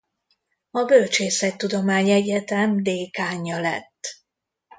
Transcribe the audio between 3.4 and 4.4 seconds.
lett.